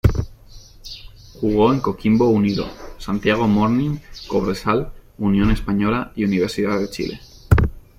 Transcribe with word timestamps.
Jugó 1.39 1.71
en 1.71 1.79
Coquimbo 1.79 2.27
Unido, 2.29 2.67
Santiago 2.97 3.47
Morning, 3.47 3.99
Cobresal, 4.27 4.91
Unión 5.19 5.51
Española 5.51 6.11
y 6.15 6.23
Universidad 6.25 6.79
de 6.79 6.89
Chile. 6.89 7.19